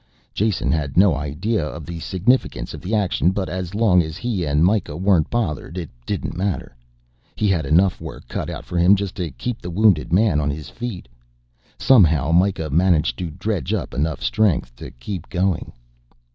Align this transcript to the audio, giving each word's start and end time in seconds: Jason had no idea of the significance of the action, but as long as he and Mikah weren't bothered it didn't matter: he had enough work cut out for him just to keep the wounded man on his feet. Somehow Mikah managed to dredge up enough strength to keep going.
Jason 0.33 0.71
had 0.71 0.97
no 0.97 1.13
idea 1.13 1.63
of 1.63 1.85
the 1.85 1.99
significance 1.99 2.73
of 2.73 2.81
the 2.81 2.95
action, 2.95 3.29
but 3.29 3.47
as 3.47 3.75
long 3.75 4.01
as 4.01 4.17
he 4.17 4.43
and 4.43 4.65
Mikah 4.65 4.97
weren't 4.97 5.29
bothered 5.29 5.77
it 5.77 5.91
didn't 6.07 6.35
matter: 6.35 6.75
he 7.35 7.47
had 7.47 7.67
enough 7.67 8.01
work 8.01 8.27
cut 8.27 8.49
out 8.49 8.65
for 8.65 8.79
him 8.79 8.95
just 8.95 9.13
to 9.17 9.29
keep 9.29 9.61
the 9.61 9.69
wounded 9.69 10.11
man 10.11 10.39
on 10.41 10.49
his 10.49 10.71
feet. 10.71 11.07
Somehow 11.77 12.31
Mikah 12.31 12.71
managed 12.71 13.19
to 13.19 13.29
dredge 13.29 13.75
up 13.75 13.93
enough 13.93 14.23
strength 14.23 14.75
to 14.77 14.89
keep 14.89 15.29
going. 15.29 15.71